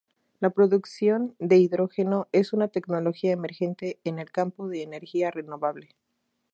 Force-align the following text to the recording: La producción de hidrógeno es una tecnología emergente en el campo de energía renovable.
La 0.39 0.49
producción 0.49 1.35
de 1.37 1.59
hidrógeno 1.59 2.27
es 2.31 2.53
una 2.53 2.69
tecnología 2.69 3.33
emergente 3.33 3.99
en 4.03 4.17
el 4.17 4.31
campo 4.31 4.67
de 4.67 4.81
energía 4.81 5.29
renovable. 5.29 5.95